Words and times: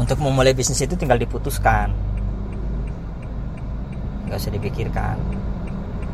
untuk 0.00 0.18
memulai 0.20 0.56
bisnis 0.56 0.80
itu 0.80 0.96
tinggal 0.96 1.20
diputuskan. 1.20 1.92
Nggak 4.28 4.38
usah 4.38 4.52
dipikirkan. 4.54 5.16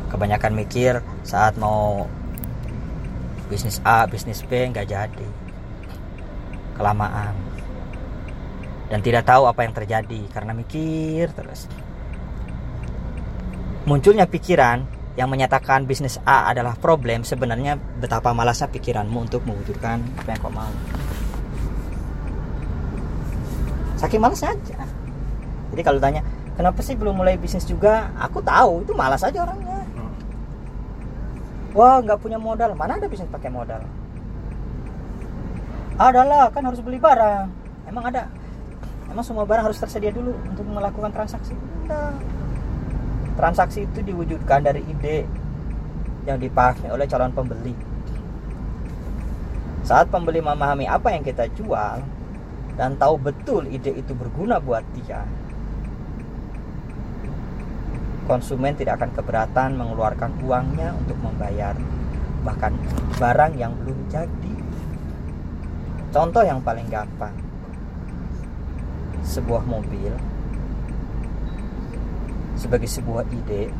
Kebanyakan 0.09 0.53
mikir 0.57 0.99
saat 1.23 1.55
mau 1.55 2.09
bisnis 3.47 3.79
A 3.85 4.03
bisnis 4.09 4.43
B 4.43 4.67
nggak 4.73 4.87
jadi. 4.89 5.27
Kelamaan. 6.75 7.35
Dan 8.89 9.05
tidak 9.05 9.29
tahu 9.29 9.45
apa 9.45 9.61
yang 9.63 9.73
terjadi 9.77 10.21
karena 10.33 10.51
mikir 10.51 11.29
terus. 11.37 11.69
Munculnya 13.85 14.25
pikiran 14.25 14.85
yang 15.17 15.29
menyatakan 15.29 15.83
bisnis 15.83 16.15
A 16.23 16.49
adalah 16.49 16.79
problem 16.79 17.27
sebenarnya 17.27 17.75
betapa 17.75 18.31
malasnya 18.31 18.71
pikiranmu 18.71 19.29
untuk 19.29 19.43
mewujudkan 19.43 19.99
apa 20.15 20.29
yang 20.31 20.39
kau 20.39 20.53
mau 20.53 20.71
saking 23.99 24.23
malasnya 24.23 24.55
aja. 24.55 24.87
Jadi 25.75 25.81
kalau 25.83 25.99
tanya 25.99 26.23
kenapa 26.55 26.79
sih 26.79 26.95
belum 26.95 27.19
mulai 27.19 27.35
bisnis 27.35 27.67
juga? 27.67 28.09
Aku 28.15 28.39
tahu 28.39 28.87
itu 28.87 28.95
malas 28.95 29.21
aja 29.21 29.43
orangnya. 29.43 29.83
Wah 31.75 32.01
nggak 32.01 32.17
punya 32.23 32.39
modal. 32.39 32.73
Mana 32.73 32.97
ada 32.97 33.05
bisnis 33.11 33.29
pakai 33.29 33.51
modal? 33.51 33.83
Adalah 35.99 36.47
kan 36.49 36.63
harus 36.63 36.79
beli 36.79 36.97
barang. 36.97 37.51
Emang 37.91 38.07
ada? 38.07 38.31
Emang 39.11 39.25
semua 39.25 39.43
barang 39.43 39.67
harus 39.67 39.77
tersedia 39.77 40.15
dulu 40.15 40.31
untuk 40.47 40.63
melakukan 40.63 41.11
transaksi? 41.11 41.53
Enggak. 41.83 42.15
Transaksi 43.35 43.83
itu 43.83 43.99
diwujudkan 44.03 44.63
dari 44.63 44.79
ide 44.85 45.27
yang 46.23 46.39
dipakai 46.39 46.87
oleh 46.87 47.03
calon 47.03 47.33
pembeli. 47.35 47.75
Saat 49.83 50.13
pembeli 50.13 50.39
memahami 50.39 50.85
apa 50.85 51.09
yang 51.09 51.25
kita 51.25 51.49
jual 51.57 51.99
dan 52.79 52.95
tahu 52.95 53.19
betul 53.19 53.67
ide 53.67 53.91
itu 53.91 54.15
berguna 54.15 54.55
buat 54.63 54.87
dia. 54.95 55.27
Konsumen 58.23 58.71
tidak 58.79 59.03
akan 59.03 59.11
keberatan 59.19 59.75
mengeluarkan 59.75 60.31
uangnya 60.39 60.95
untuk 60.95 61.19
membayar. 61.19 61.75
Bahkan 62.47 62.71
barang 63.19 63.53
yang 63.59 63.75
belum 63.83 63.99
jadi. 64.07 64.55
Contoh 66.15 66.39
yang 66.39 66.63
paling 66.63 66.87
gampang. 66.87 67.35
Sebuah 69.27 69.67
mobil. 69.67 70.15
Sebagai 72.55 72.87
sebuah 72.87 73.27
ide. 73.27 73.75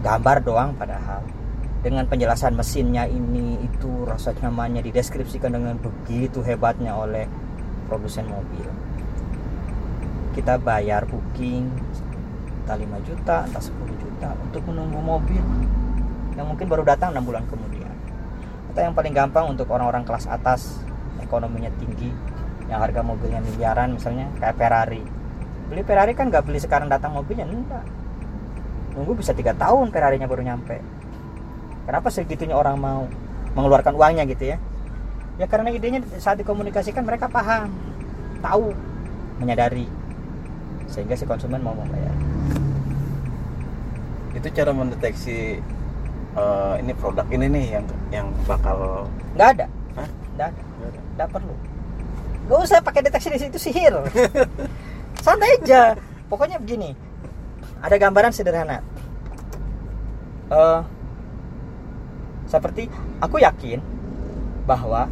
Gambar 0.00 0.40
doang 0.40 0.72
padahal. 0.80 1.20
Dengan 1.84 2.08
penjelasan 2.08 2.56
mesinnya 2.56 3.04
ini 3.04 3.60
itu 3.60 4.08
rasa 4.08 4.32
nyamannya 4.32 4.80
dideskripsikan 4.80 5.52
dengan 5.52 5.76
begitu 5.76 6.40
hebatnya 6.40 6.96
oleh 6.96 7.28
produsen 7.90 8.30
mobil. 8.30 8.62
Kita 10.38 10.62
bayar 10.62 11.10
booking 11.10 11.66
entah 12.62 12.78
5 12.78 12.86
juta 13.10 13.36
entah 13.50 13.58
10 13.58 13.74
juta 13.98 14.30
untuk 14.46 14.62
menunggu 14.70 15.02
mobil 15.02 15.42
yang 16.38 16.46
mungkin 16.46 16.70
baru 16.70 16.86
datang 16.86 17.10
6 17.10 17.26
bulan 17.26 17.42
kemudian. 17.50 17.90
Atau 18.70 18.86
yang 18.86 18.94
paling 18.94 19.10
gampang 19.10 19.50
untuk 19.50 19.66
orang-orang 19.74 20.06
kelas 20.06 20.30
atas 20.30 20.78
ekonominya 21.18 21.74
tinggi 21.82 22.14
yang 22.70 22.78
harga 22.78 23.02
mobilnya 23.02 23.42
miliaran 23.42 23.98
misalnya 23.98 24.30
kayak 24.38 24.54
Ferrari. 24.54 25.02
Beli 25.66 25.82
Ferrari 25.82 26.14
kan 26.14 26.30
nggak 26.30 26.46
beli 26.46 26.62
sekarang 26.62 26.86
datang 26.86 27.10
mobilnya? 27.18 27.50
Enggak. 27.50 27.82
Nunggu 28.94 29.18
bisa 29.18 29.34
tiga 29.34 29.50
tahun 29.58 29.90
Ferrarinya 29.90 30.30
baru 30.30 30.46
nyampe. 30.46 30.78
Kenapa 31.90 32.06
segitunya 32.14 32.54
orang 32.54 32.78
mau 32.78 33.10
mengeluarkan 33.58 33.98
uangnya 33.98 34.22
gitu 34.30 34.54
ya 34.54 34.62
ya 35.40 35.48
karena 35.48 35.72
idenya 35.72 36.04
saat 36.20 36.36
dikomunikasikan 36.44 37.00
mereka 37.00 37.24
paham 37.32 37.72
tahu 38.44 38.76
menyadari. 39.40 39.88
Sehingga 40.84 41.16
si 41.16 41.24
konsumen 41.24 41.64
mau 41.64 41.72
membayar. 41.72 42.12
Itu 44.36 44.52
cara 44.52 44.76
mendeteksi 44.76 45.64
uh, 46.36 46.76
ini 46.76 46.92
produk 46.92 47.24
ini 47.32 47.46
nih 47.48 47.66
yang 47.80 47.84
yang 48.12 48.26
bakal 48.44 49.08
nggak 49.32 49.48
ada. 49.56 49.66
Hah? 49.96 50.08
nggak 50.36 50.48
ada. 50.52 50.62
Nggak 51.16 51.28
perlu. 51.32 51.54
Nggak 52.44 52.60
usah 52.60 52.78
pakai 52.84 53.00
deteksi 53.08 53.28
di 53.32 53.38
situ 53.40 53.56
sihir. 53.56 53.96
Santai 55.24 55.56
aja. 55.56 55.96
Pokoknya 56.28 56.60
begini. 56.60 56.92
Ada 57.80 57.96
gambaran 57.96 58.36
sederhana. 58.36 58.84
Eh, 60.50 60.80
seperti 62.50 62.90
aku 63.22 63.38
yakin 63.38 63.78
bahwa 64.66 65.06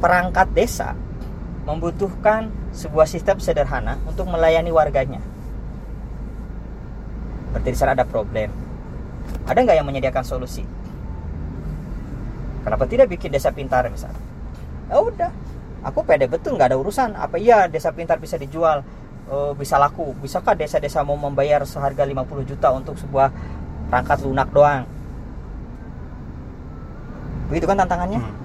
perangkat 0.00 0.48
desa 0.56 0.96
membutuhkan 1.68 2.48
sebuah 2.72 3.04
sistem 3.06 3.36
sederhana 3.38 4.00
untuk 4.08 4.26
melayani 4.26 4.72
warganya. 4.72 5.20
Berarti 7.52 7.68
di 7.68 7.78
sana 7.78 7.92
ada 7.92 8.08
problem. 8.08 8.48
Ada 9.44 9.58
nggak 9.60 9.76
yang 9.76 9.86
menyediakan 9.86 10.24
solusi? 10.24 10.64
Kenapa 12.64 12.84
tidak 12.88 13.12
bikin 13.12 13.30
desa 13.30 13.52
pintar 13.52 13.86
misalnya? 13.92 14.18
Ya 14.88 14.98
udah, 14.98 15.30
aku 15.84 16.02
pede 16.02 16.26
betul 16.26 16.56
nggak 16.56 16.72
ada 16.72 16.78
urusan. 16.80 17.14
Apa 17.14 17.36
iya 17.36 17.68
desa 17.68 17.92
pintar 17.92 18.16
bisa 18.16 18.40
dijual, 18.40 18.82
eh, 19.28 19.52
bisa 19.54 19.76
laku? 19.76 20.16
Bisakah 20.18 20.56
desa-desa 20.56 21.04
mau 21.04 21.18
membayar 21.18 21.62
seharga 21.68 22.02
50 22.02 22.46
juta 22.48 22.72
untuk 22.72 22.96
sebuah 22.96 23.28
perangkat 23.92 24.18
lunak 24.24 24.48
doang? 24.50 24.82
Begitu 27.50 27.66
kan 27.66 27.78
tantangannya? 27.82 28.22
Hmm. 28.22 28.39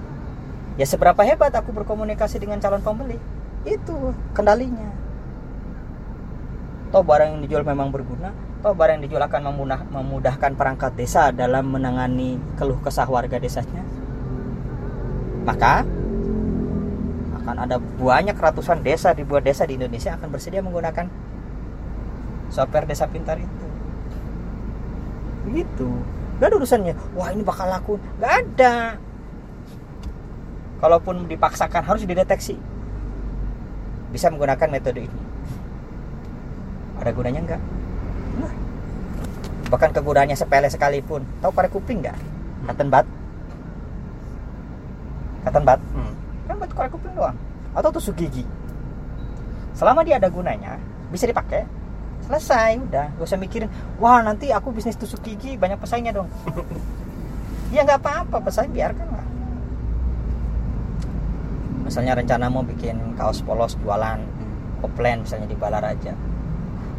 Ya 0.76 0.84
seberapa 0.84 1.24
hebat 1.24 1.56
aku 1.56 1.72
berkomunikasi 1.72 2.36
dengan 2.36 2.60
calon 2.60 2.84
pembeli 2.84 3.16
Itu 3.64 4.12
kendalinya. 4.36 4.92
Toh 6.92 7.02
barang 7.02 7.34
yang 7.34 7.40
dijual 7.42 7.64
memang 7.66 7.90
berguna. 7.90 8.30
Toh 8.62 8.76
barang 8.76 9.00
yang 9.00 9.04
dijual 9.08 9.24
akan 9.26 9.40
memudah- 9.50 9.88
memudahkan 9.90 10.54
perangkat 10.54 10.94
desa 10.94 11.34
Dalam 11.34 11.66
menangani 11.72 12.38
keluh 12.54 12.78
kesah 12.78 13.08
warga 13.08 13.40
desanya. 13.40 13.82
Maka 15.48 15.82
Akan 17.42 17.56
ada 17.62 17.78
banyak 17.78 18.34
ratusan 18.34 18.82
desa 18.82 19.14
Ribuan 19.14 19.42
desa 19.42 19.66
di 19.66 19.78
Indonesia 19.80 20.14
akan 20.14 20.28
bersedia 20.30 20.62
menggunakan 20.62 21.08
Software 22.52 22.86
desa 22.86 23.10
pintar 23.10 23.40
itu. 23.40 23.66
Begitu. 25.50 25.88
Gak 26.36 26.52
ada 26.52 26.56
urusannya 26.60 26.94
Wah 27.16 27.32
ini 27.34 27.42
bakal 27.42 27.66
laku. 27.66 27.98
Gak 28.22 28.32
ada 28.44 29.00
kalaupun 30.80 31.24
dipaksakan 31.28 31.82
harus 31.84 32.04
dideteksi. 32.04 32.56
Bisa 34.12 34.28
menggunakan 34.32 34.68
metode 34.70 35.04
ini. 35.08 35.20
Ada 36.96 37.12
gunanya 37.12 37.40
enggak 37.44 37.62
Nah. 38.40 38.52
bahkan 39.68 39.90
kegunaannya 39.92 40.36
sepele 40.36 40.68
sekalipun. 40.72 41.24
Tahu 41.40 41.52
korek 41.52 41.72
kuping 41.72 42.00
enggak 42.04 42.16
cotton 42.66 42.88
bud? 42.90 43.06
Cotton 45.46 45.64
bud? 45.64 45.80
Hmm. 45.94 46.12
kan 46.46 46.54
buat 46.58 46.72
korek 46.72 46.90
kuping 46.94 47.14
doang. 47.14 47.36
Atau 47.76 47.90
tusuk 47.92 48.16
gigi. 48.16 48.44
Selama 49.76 50.00
dia 50.00 50.16
ada 50.16 50.32
gunanya 50.32 50.80
bisa 51.12 51.28
dipakai. 51.28 51.68
Selesai 52.24 52.80
udah. 52.80 53.06
Gak 53.20 53.26
usah 53.28 53.38
mikirin 53.38 53.68
wah 54.00 54.18
nanti 54.24 54.50
aku 54.50 54.72
bisnis 54.72 54.96
tusuk 54.96 55.20
gigi 55.22 55.54
banyak 55.60 55.76
pesaingnya 55.80 56.16
dong. 56.16 56.28
Ya 57.74 57.82
nggak 57.82 57.98
apa-apa 57.98 58.46
pesaing 58.46 58.70
biarkan 58.70 59.10
misalnya 61.86 62.18
rencana 62.18 62.50
mau 62.50 62.66
bikin 62.66 63.14
kaos 63.14 63.40
polos 63.46 63.78
jualan 63.78 64.18
offline 64.82 65.22
misalnya 65.22 65.46
di 65.46 65.54
Balaraja 65.54 66.12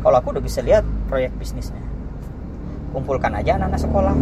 kalau 0.08 0.24
aku 0.24 0.38
udah 0.38 0.44
bisa 0.44 0.62
lihat 0.62 0.86
proyek 1.10 1.34
bisnisnya. 1.36 1.82
Kumpulkan 2.94 3.34
aja 3.34 3.58
anak-anak 3.58 3.82
sekolah. 3.82 4.16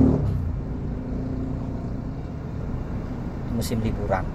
Musim 3.56 3.80
liburan. 3.84 4.26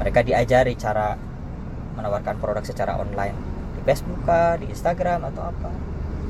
Mereka 0.00 0.24
diajari 0.24 0.72
cara 0.78 1.18
menawarkan 1.98 2.38
produk 2.38 2.62
secara 2.62 2.96
online. 2.96 3.36
Di 3.76 3.80
Facebook 3.84 4.24
kah, 4.24 4.56
di 4.56 4.70
Instagram 4.70 5.26
atau 5.28 5.50
apa. 5.50 5.70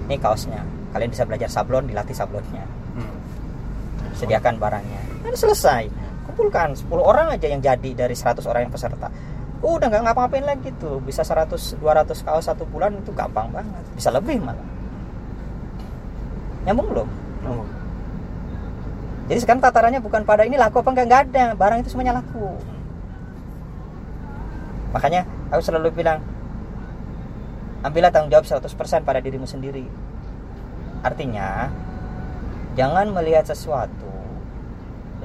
Ini 0.08 0.16
kaosnya. 0.18 0.66
Kalian 0.90 1.10
bisa 1.12 1.28
belajar 1.28 1.46
sablon 1.46 1.86
dilatih 1.86 2.16
sablonnya. 2.16 2.64
Hmm. 2.96 3.18
sediakan 4.16 4.56
barangnya. 4.56 5.02
Dan 5.20 5.36
selesai 5.36 5.92
kumpulkan 6.26 6.74
10 6.74 6.90
orang 6.98 7.32
aja 7.32 7.46
yang 7.46 7.62
jadi 7.62 8.06
dari 8.06 8.14
100 8.14 8.42
orang 8.50 8.66
yang 8.66 8.72
peserta. 8.74 9.08
Udah 9.64 9.86
nggak 9.88 10.02
ngapa-ngapain 10.10 10.44
lagi 10.44 10.70
tuh. 10.76 11.00
Bisa 11.00 11.24
100 11.24 11.80
200 11.80 12.26
kaos 12.26 12.44
satu 12.44 12.68
bulan 12.68 12.98
itu 12.98 13.14
gampang 13.14 13.48
banget. 13.50 13.84
Bisa 13.96 14.12
lebih 14.12 14.42
malah. 14.42 14.66
Nyambung 16.66 16.88
belum? 16.90 17.08
Oh. 17.46 17.62
jadi 19.30 19.38
sekarang 19.38 19.62
tatarannya 19.62 20.02
bukan 20.02 20.26
pada 20.26 20.42
ini 20.42 20.58
laku 20.58 20.82
apa 20.82 20.90
enggak 20.90 21.06
nggak 21.06 21.22
ada. 21.30 21.44
Barang 21.54 21.78
itu 21.82 21.90
semuanya 21.94 22.18
laku. 22.18 22.58
Makanya 24.90 25.26
aku 25.50 25.62
selalu 25.62 25.94
bilang 25.94 26.18
ambillah 27.86 28.10
tanggung 28.10 28.34
jawab 28.34 28.46
100% 28.46 29.06
pada 29.06 29.22
dirimu 29.22 29.46
sendiri. 29.46 29.86
Artinya 31.06 31.70
jangan 32.74 33.14
melihat 33.14 33.46
sesuatu 33.46 34.05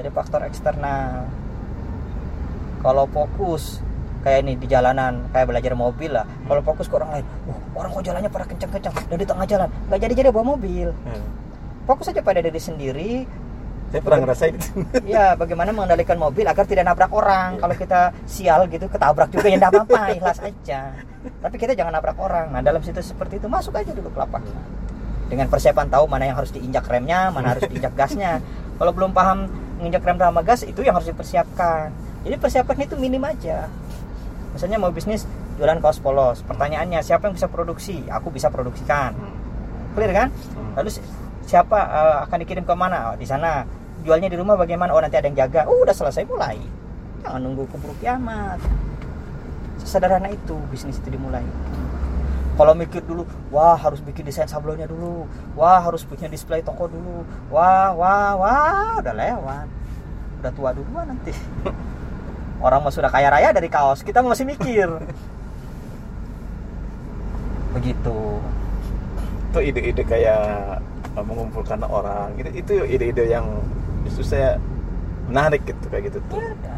dari 0.01 0.09
faktor 0.09 0.41
eksternal. 0.41 1.29
Kalau 2.81 3.05
fokus 3.13 3.77
kayak 4.25 4.41
ini 4.41 4.53
di 4.57 4.65
jalanan 4.65 5.29
kayak 5.29 5.53
belajar 5.53 5.77
mobil 5.77 6.09
lah. 6.17 6.25
Kalau 6.25 6.61
fokus 6.65 6.89
ke 6.89 6.97
orang 6.97 7.21
lain 7.21 7.25
wah 7.45 7.57
orang 7.77 7.89
kok 7.93 8.03
jalannya 8.09 8.29
pada 8.33 8.45
kencang-kencang 8.49 8.93
dan 8.97 9.17
di 9.21 9.27
tengah 9.29 9.45
jalan. 9.45 9.69
Nggak 9.85 9.99
jadi 10.01 10.13
jadi 10.17 10.29
bawa 10.33 10.57
mobil. 10.57 10.89
Hmm. 11.05 11.25
fokus 11.85 12.09
aja 12.09 12.25
pada 12.25 12.41
diri 12.41 12.57
sendiri. 12.57 13.11
Saya 13.91 14.01
pernah 14.07 14.19
ngerasain 14.23 14.55
itu. 14.55 14.71
Ya 15.03 15.35
bagaimana 15.35 15.75
mengendalikan 15.75 16.15
mobil 16.17 16.47
agar 16.47 16.65
tidak 16.65 16.89
nabrak 16.89 17.11
orang. 17.13 17.61
Kalau 17.61 17.75
kita 17.77 18.15
sial 18.25 18.65
gitu 18.71 18.89
ketabrak 18.89 19.29
juga 19.29 19.45
ya 19.51 19.61
tidak 19.61 19.69
apa-apa 19.77 19.99
ikhlas 20.17 20.39
aja. 20.41 20.97
Tapi 21.21 21.55
kita 21.61 21.77
jangan 21.77 21.93
nabrak 21.93 22.17
orang. 22.17 22.49
Nah 22.49 22.65
dalam 22.65 22.81
situ 22.81 22.97
seperti 23.03 23.37
itu 23.37 23.45
masuk 23.45 23.77
aja 23.77 23.93
dulu 23.93 24.09
ke 24.09 24.17
lapaknya 24.17 24.57
dengan 25.31 25.47
persiapan 25.47 25.87
tahu 25.87 26.11
mana 26.11 26.27
yang 26.27 26.35
harus 26.35 26.51
diinjak 26.51 26.83
remnya 26.91 27.31
mana 27.31 27.55
harus 27.55 27.63
diinjak 27.71 27.95
gasnya. 27.95 28.43
Kalau 28.81 28.91
belum 28.91 29.15
paham 29.15 29.47
menginjak 29.81 30.05
rem 30.05 30.21
sama 30.21 30.45
gas 30.45 30.61
itu 30.61 30.85
yang 30.85 30.93
harus 30.93 31.09
dipersiapkan. 31.09 31.89
Jadi 32.21 32.35
persiapan 32.37 32.85
itu 32.85 32.95
minim 33.01 33.25
aja. 33.25 33.65
Misalnya 34.53 34.77
mau 34.77 34.93
bisnis 34.93 35.25
jualan 35.57 35.81
kaos 35.81 35.97
polos 35.97 36.45
pertanyaannya 36.45 37.01
siapa 37.01 37.25
yang 37.25 37.33
bisa 37.33 37.49
produksi? 37.49 38.05
Aku 38.05 38.29
bisa 38.29 38.53
produksikan. 38.53 39.17
Clear 39.97 40.13
kan? 40.13 40.27
Lalu 40.77 40.89
si- 40.93 41.05
siapa 41.49 41.81
eh, 41.81 42.17
akan 42.29 42.37
dikirim 42.45 42.61
ke 42.61 42.73
mana? 42.77 43.11
Oh, 43.11 43.15
di 43.17 43.25
sana. 43.25 43.65
Jualnya 44.05 44.29
di 44.29 44.37
rumah 44.37 44.53
bagaimana? 44.53 44.93
Oh 44.93 45.01
nanti 45.01 45.17
ada 45.17 45.25
yang 45.25 45.37
jaga. 45.37 45.65
Oh 45.65 45.81
udah 45.81 45.93
selesai 45.97 46.29
mulai. 46.29 46.61
Jangan 47.25 47.41
nunggu 47.41 47.65
keburu 47.73 47.97
kiamat. 47.97 48.61
Sesederhana 49.81 50.29
itu 50.29 50.57
bisnis 50.69 51.01
itu 51.01 51.09
dimulai 51.09 51.41
kalau 52.61 52.77
mikir 52.77 53.01
dulu 53.01 53.25
wah 53.49 53.73
harus 53.73 53.97
bikin 54.05 54.21
desain 54.21 54.45
sablonnya 54.45 54.85
dulu. 54.85 55.25
Wah 55.57 55.81
harus 55.81 56.05
punya 56.05 56.29
display 56.29 56.61
toko 56.61 56.85
dulu. 56.85 57.25
Wah 57.49 57.89
wah 57.97 58.37
wah 58.37 59.01
udah 59.01 59.13
lewat. 59.17 59.65
Udah 60.45 60.51
tua 60.53 60.69
duluan 60.69 61.09
nanti. 61.09 61.33
Orang 62.65 62.85
mah 62.85 62.93
sudah 62.93 63.09
kaya 63.09 63.33
raya 63.33 63.49
dari 63.49 63.65
kaos. 63.65 64.05
Kita 64.05 64.21
masih 64.21 64.45
mikir. 64.45 64.85
Begitu. 67.81 68.17
Itu 69.49 69.59
ide-ide 69.65 70.05
kayak 70.05 70.85
mengumpulkan 71.17 71.81
orang. 71.81 72.37
Gitu 72.37 72.61
itu 72.61 72.73
ide-ide 72.85 73.25
yang 73.25 73.57
justru 74.05 74.37
saya 74.37 74.61
menarik 75.25 75.65
gitu 75.65 75.89
kayak 75.89 76.13
gitu 76.13 76.21
tuh. 76.29 76.45
Ya 76.61 76.77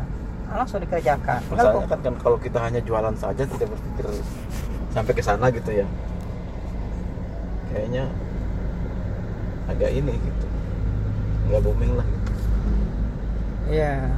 langsung 0.54 0.80
dikerjakan. 0.80 1.40
Masalahnya 1.50 1.88
kan, 1.90 2.00
kan 2.06 2.16
kalau 2.22 2.38
kita 2.38 2.60
hanya 2.62 2.82
jualan 2.86 3.16
saja 3.18 3.44
tidak 3.44 3.68
berpikir 3.74 4.06
sampai 4.94 5.14
ke 5.18 5.24
sana 5.26 5.50
gitu 5.50 5.74
ya 5.74 5.88
kayaknya 7.74 8.06
agak 9.66 9.90
ini 9.90 10.14
gitu 10.14 10.46
nggak 11.50 11.62
booming 11.66 11.94
lah 11.98 12.06
gitu. 12.06 12.32
Iya. 13.74 14.14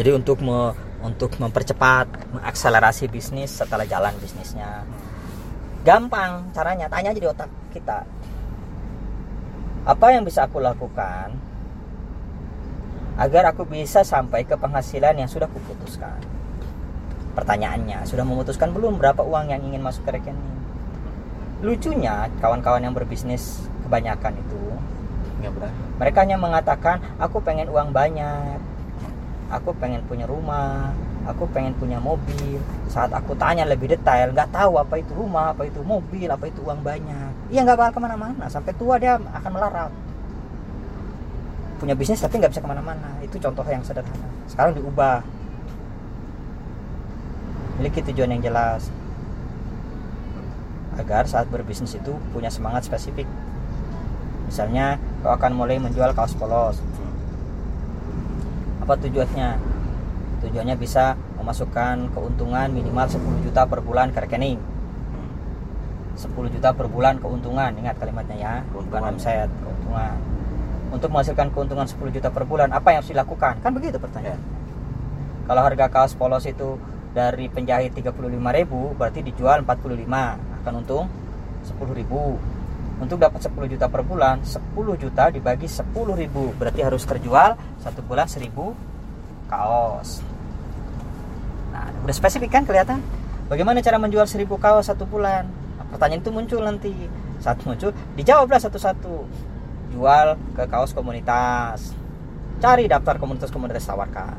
Jadi 0.00 0.16
untuk 0.16 0.40
me- 0.40 0.89
untuk 1.00 1.36
mempercepat, 1.40 2.06
mengakselerasi 2.36 3.08
bisnis 3.08 3.50
setelah 3.50 3.88
jalan 3.88 4.12
bisnisnya, 4.20 4.84
gampang 5.82 6.52
caranya. 6.52 6.86
Tanya 6.92 7.12
aja 7.12 7.20
di 7.20 7.28
otak 7.28 7.50
kita. 7.72 8.04
Apa 9.88 10.12
yang 10.12 10.28
bisa 10.28 10.44
aku 10.44 10.60
lakukan 10.60 11.32
agar 13.16 13.52
aku 13.52 13.68
bisa 13.68 14.04
sampai 14.04 14.44
ke 14.44 14.56
penghasilan 14.56 15.16
yang 15.16 15.28
sudah 15.28 15.48
kuputuskan. 15.48 16.20
Pertanyaannya, 17.36 18.04
sudah 18.04 18.24
memutuskan 18.24 18.72
belum 18.72 19.00
berapa 19.00 19.20
uang 19.24 19.52
yang 19.52 19.60
ingin 19.64 19.80
masuk 19.80 20.04
ke 20.08 20.20
rekening? 20.20 20.56
Lucunya, 21.60 22.32
kawan-kawan 22.40 22.80
yang 22.80 22.96
berbisnis 22.96 23.68
kebanyakan 23.84 24.34
itu, 24.40 24.60
mereka 26.00 26.24
hanya 26.24 26.36
mengatakan, 26.36 27.00
aku 27.20 27.40
pengen 27.40 27.68
uang 27.68 27.92
banyak, 27.92 28.60
aku 29.50 29.74
pengen 29.76 30.00
punya 30.06 30.24
rumah, 30.30 30.94
aku 31.26 31.44
pengen 31.50 31.74
punya 31.74 31.98
mobil. 31.98 32.62
Saat 32.86 33.10
aku 33.10 33.34
tanya 33.34 33.66
lebih 33.66 33.90
detail, 33.90 34.30
nggak 34.30 34.54
tahu 34.54 34.78
apa 34.78 35.02
itu 35.02 35.10
rumah, 35.12 35.52
apa 35.52 35.66
itu 35.66 35.82
mobil, 35.82 36.30
apa 36.30 36.46
itu 36.46 36.62
uang 36.62 36.80
banyak. 36.80 37.50
Iya 37.50 37.66
nggak 37.66 37.78
bakal 37.78 37.92
ke 37.98 38.00
mana-mana, 38.00 38.46
sampai 38.46 38.72
tua 38.78 38.96
dia 38.96 39.18
akan 39.18 39.50
melarat. 39.50 39.92
Punya 41.82 41.98
bisnis 41.98 42.22
tapi 42.22 42.38
nggak 42.38 42.54
bisa 42.54 42.62
ke 42.62 42.70
mana-mana. 42.70 43.18
Itu 43.20 43.42
contoh 43.42 43.66
yang 43.66 43.82
sederhana. 43.82 44.30
Sekarang 44.46 44.78
diubah. 44.78 45.26
Miliki 47.80 48.04
tujuan 48.12 48.36
yang 48.36 48.44
jelas. 48.44 48.92
Agar 51.00 51.24
saat 51.24 51.48
berbisnis 51.48 51.96
itu 51.96 52.12
punya 52.36 52.52
semangat 52.52 52.84
spesifik. 52.84 53.24
Misalnya, 54.44 55.00
kau 55.24 55.32
akan 55.32 55.56
mulai 55.56 55.80
menjual 55.80 56.12
kaos 56.12 56.36
polos. 56.36 56.84
Apa 58.90 59.06
tujuannya? 59.06 59.54
Tujuannya 60.42 60.74
bisa 60.74 61.14
memasukkan 61.38 62.10
keuntungan 62.10 62.74
minimal 62.74 63.06
10 63.06 63.46
juta 63.46 63.62
per 63.62 63.86
bulan 63.86 64.10
ke 64.10 64.18
rekening. 64.18 64.58
10 66.18 66.26
juta 66.50 66.74
per 66.74 66.90
bulan 66.90 67.22
keuntungan, 67.22 67.70
ingat 67.78 68.02
kalimatnya 68.02 68.34
ya, 68.34 68.54
bukan 68.74 68.90
Keuntungan. 68.90 69.14
omset, 69.14 69.46
keuntungan. 69.62 70.18
Untuk 70.90 71.06
menghasilkan 71.06 71.54
keuntungan 71.54 71.86
10 71.86 72.10
juta 72.10 72.34
per 72.34 72.42
bulan, 72.42 72.74
apa 72.74 72.90
yang 72.90 72.98
harus 73.06 73.14
dilakukan? 73.14 73.62
Kan 73.62 73.78
begitu 73.78 74.02
pertanyaan. 74.02 74.42
Kalau 75.46 75.62
harga 75.62 75.86
kaos 75.86 76.18
polos 76.18 76.42
itu 76.50 76.74
dari 77.14 77.46
penjahit 77.46 77.94
35.000 77.94 78.98
berarti 78.98 79.22
dijual 79.22 79.62
45 79.62 80.02
akan 80.66 80.72
untung 80.82 81.06
10.000 81.62 82.58
untuk 83.00 83.16
dapat 83.16 83.40
10 83.40 83.56
juta 83.72 83.88
per 83.88 84.04
bulan 84.04 84.44
10 84.44 84.60
juta 85.00 85.32
dibagi 85.32 85.64
10.000 85.64 85.88
berarti 86.60 86.80
harus 86.84 87.02
terjual 87.08 87.56
satu 87.80 88.04
bulan 88.04 88.28
1.000 88.28 88.52
kaos. 89.48 90.20
Nah 91.72 91.88
udah 92.04 92.14
spesifik 92.14 92.52
kan 92.52 92.68
kelihatan? 92.68 93.00
Bagaimana 93.48 93.82
cara 93.82 93.98
menjual 93.98 94.28
1.000 94.28 94.46
kaos 94.60 94.86
satu 94.86 95.08
bulan? 95.08 95.48
Nah, 95.48 95.84
pertanyaan 95.90 96.22
itu 96.22 96.30
muncul 96.30 96.62
nanti. 96.62 96.94
Saat 97.42 97.64
muncul 97.66 97.90
dijawablah 98.14 98.62
satu-satu. 98.62 99.26
Jual 99.90 100.38
ke 100.54 100.70
kaos 100.70 100.94
komunitas. 100.94 101.96
Cari 102.62 102.86
daftar 102.86 103.18
komunitas-komunitas 103.18 103.88
tawarkan. 103.90 104.38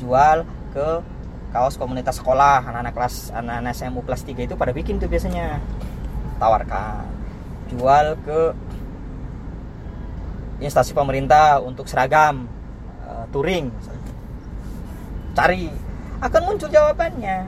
Jual 0.00 0.48
ke 0.72 1.04
kaos 1.52 1.76
komunitas 1.76 2.22
sekolah. 2.22 2.64
Anak-anak 2.64 2.94
kelas 2.96 3.36
anak-anak 3.36 3.74
SMU 3.76 4.00
kelas 4.06 4.22
3 4.24 4.48
itu 4.48 4.54
pada 4.56 4.72
bikin 4.72 4.96
tuh 4.96 5.12
biasanya. 5.12 5.60
Tawarkan 6.40 7.17
jual 7.68 8.16
ke 8.24 8.40
instansi 10.58 10.92
pemerintah 10.96 11.62
untuk 11.62 11.86
seragam 11.86 12.48
eh, 13.06 13.24
touring 13.30 13.70
cari 15.38 15.70
akan 16.18 16.42
muncul 16.42 16.66
jawabannya. 16.66 17.46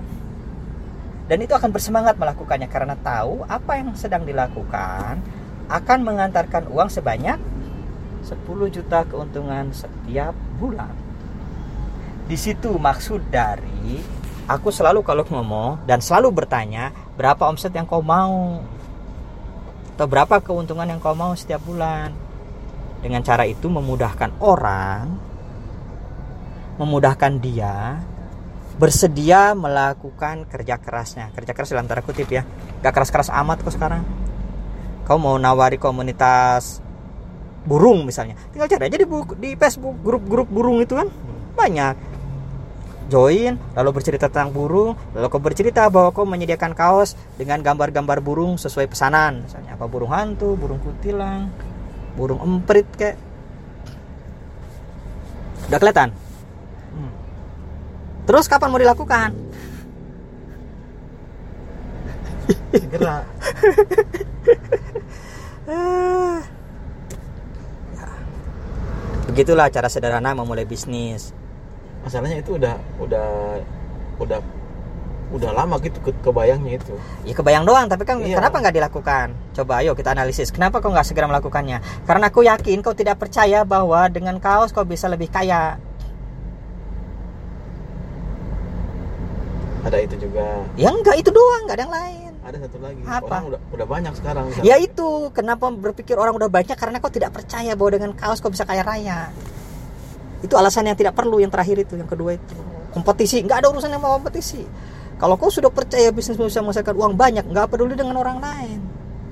Dan 1.27 1.39
itu 1.47 1.55
akan 1.55 1.71
bersemangat 1.71 2.19
melakukannya 2.19 2.67
karena 2.71 2.95
tahu 2.99 3.47
apa 3.47 3.79
yang 3.79 3.95
sedang 3.95 4.27
dilakukan 4.27 5.23
akan 5.71 5.99
mengantarkan 6.03 6.67
uang 6.71 6.91
sebanyak 6.91 7.39
10 8.27 8.75
juta 8.75 9.07
keuntungan 9.07 9.71
setiap 9.71 10.35
bulan. 10.59 10.91
Di 12.27 12.35
situ 12.35 12.75
maksud 12.75 13.27
dari 13.31 14.03
aku 14.51 14.75
selalu 14.75 15.07
kalau 15.07 15.23
ngomong 15.23 15.83
dan 15.87 16.03
selalu 16.03 16.35
bertanya 16.35 16.91
berapa 17.15 17.47
omset 17.47 17.75
yang 17.75 17.87
kau 17.87 18.03
mau 18.03 18.63
atau 20.01 20.09
berapa 20.09 20.41
keuntungan 20.41 20.89
yang 20.89 20.97
kau 20.97 21.13
mau 21.13 21.37
setiap 21.37 21.61
bulan? 21.61 22.09
Dengan 23.05 23.21
cara 23.21 23.45
itu 23.45 23.69
memudahkan 23.69 24.41
orang 24.41 25.29
memudahkan 26.81 27.37
dia 27.37 28.01
bersedia 28.81 29.53
melakukan 29.53 30.49
kerja 30.49 30.81
kerasnya. 30.81 31.29
Kerja 31.37 31.53
keras 31.53 31.77
dalam 31.77 31.85
tanda 31.85 32.01
kutip 32.01 32.33
ya. 32.33 32.49
Gak 32.81 32.97
keras-keras 32.97 33.29
amat 33.45 33.61
kok 33.61 33.77
sekarang. 33.77 34.01
Kau 35.05 35.21
mau 35.21 35.37
nawari 35.37 35.77
komunitas 35.77 36.81
burung 37.69 38.09
misalnya. 38.09 38.41
Tinggal 38.57 38.73
cari 38.73 38.89
aja 38.89 38.97
di, 38.97 39.05
di 39.37 39.51
Facebook 39.53 40.01
grup-grup 40.01 40.49
burung 40.49 40.81
itu 40.81 40.97
kan. 40.97 41.13
Banyak 41.61 42.10
join 43.11 43.59
lalu 43.75 43.91
bercerita 43.91 44.31
tentang 44.31 44.55
burung 44.55 44.95
lalu 45.11 45.27
kau 45.27 45.43
bercerita 45.43 45.91
bahwa 45.91 46.15
kau 46.15 46.23
menyediakan 46.23 46.73
kaos 46.79 47.19
dengan 47.35 47.59
gambar-gambar 47.59 48.23
burung 48.23 48.55
sesuai 48.55 48.87
pesanan 48.87 49.43
misalnya 49.43 49.75
apa 49.75 49.91
burung 49.91 50.15
hantu 50.15 50.55
burung 50.55 50.79
kutilang 50.79 51.51
burung 52.15 52.39
emprit 52.39 52.87
kayak 52.95 53.19
udah 55.67 55.79
kelihatan 55.83 56.15
Hmm. 56.91 57.07
terus 58.27 58.51
kapan 58.51 58.67
mau 58.67 58.83
dilakukan. 58.83 59.31
Ya. 62.91 63.23
begitulah 69.31 69.71
cara 69.71 69.87
sederhana 69.87 70.35
memulai 70.35 70.67
bisnis 70.67 71.31
masalahnya 72.01 72.39
itu 72.39 72.57
udah 72.57 72.75
udah 72.99 73.27
udah 74.19 74.41
udah 75.31 75.51
lama 75.55 75.79
gitu 75.79 75.95
ke 76.03 76.11
kebayangnya 76.21 76.75
itu 76.75 76.95
Ya 77.23 77.31
kebayang 77.33 77.63
doang, 77.63 77.87
tapi 77.87 78.03
kan 78.03 78.19
Iya. 78.19 78.35
kenapa 78.37 78.59
nggak 78.59 78.75
dilakukan? 78.75 79.27
Coba 79.55 79.79
ayo 79.79 79.95
kita 79.95 80.11
analisis. 80.11 80.51
Kenapa 80.51 80.83
kau 80.83 80.91
nggak 80.91 81.07
segera 81.07 81.31
melakukannya? 81.31 81.79
Karena 82.03 82.27
aku 82.27 82.43
yakin 82.43 82.83
kau 82.83 82.93
tidak 82.93 83.17
percaya 83.17 83.63
bahwa 83.63 84.11
dengan 84.11 84.37
kaos 84.37 84.75
kau 84.75 84.83
bisa 84.83 85.07
lebih 85.07 85.31
kaya. 85.31 85.79
ada 89.81 89.97
itu 89.97 90.13
juga 90.21 90.45
Ya 90.77 90.93
enggak, 90.93 91.17
itu 91.17 91.31
doang, 91.31 91.65
nggak 91.65 91.73
ada 91.73 91.83
yang 91.83 91.95
lain. 91.95 92.33
ada 92.41 92.57
satu 92.59 92.77
lagi 92.81 93.01
Apa? 93.03 93.25
orang 93.31 93.45
udah 93.49 93.61
udah 93.71 93.87
banyak 93.87 94.13
sekarang 94.13 94.45
Ya 94.61 94.77
itu, 94.77 95.09
kenapa 95.31 95.71
berpikir 95.71 96.17
orang 96.17 96.37
udah 96.37 96.51
banyak 96.51 96.75
karena 96.75 97.01
kau 97.01 97.09
tidak 97.09 97.33
percaya 97.33 97.73
bahwa 97.73 97.91
dengan 97.91 98.11
kaos 98.13 98.41
kau 98.41 98.51
bisa 98.51 98.65
kaya 98.65 98.83
raya. 98.83 99.33
Itu 100.41 100.57
alasan 100.57 100.89
yang 100.89 100.97
tidak 100.97 101.13
perlu 101.13 101.41
yang 101.41 101.53
terakhir 101.53 101.85
itu, 101.85 101.95
yang 102.01 102.09
kedua 102.09 102.37
itu. 102.37 102.57
Kompetisi, 102.91 103.45
nggak 103.45 103.65
ada 103.65 103.69
urusan 103.71 103.93
sama 103.93 104.09
kompetisi. 104.17 104.65
Kalau 105.21 105.37
kau 105.37 105.53
sudah 105.53 105.69
percaya 105.69 106.09
bisnis 106.11 106.41
bisa 106.41 106.65
menghasilkan 106.65 106.97
uang 106.97 107.13
banyak, 107.13 107.45
nggak 107.45 107.69
peduli 107.69 107.93
dengan 107.93 108.17
orang 108.17 108.41
lain. 108.41 108.81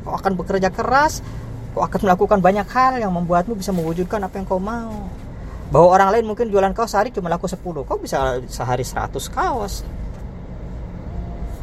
Kau 0.04 0.12
akan 0.12 0.36
bekerja 0.36 0.68
keras, 0.68 1.24
kau 1.72 1.80
akan 1.80 2.04
melakukan 2.04 2.38
banyak 2.44 2.68
hal 2.68 3.00
yang 3.00 3.08
membuatmu 3.08 3.56
bisa 3.56 3.72
mewujudkan 3.72 4.20
apa 4.20 4.36
yang 4.36 4.44
kau 4.44 4.60
mau. 4.60 5.08
Bahwa 5.72 5.88
orang 5.88 6.12
lain 6.12 6.28
mungkin 6.28 6.52
jualan 6.52 6.76
kaos 6.76 6.92
sehari 6.92 7.08
cuma 7.08 7.32
laku 7.32 7.48
10, 7.48 7.88
kau 7.88 7.96
bisa 7.96 8.36
sehari 8.52 8.84
100 8.84 9.16
kaos. 9.32 9.84